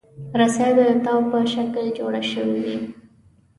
[0.39, 2.77] رسۍ د تاو په شکل جوړه شوې وي.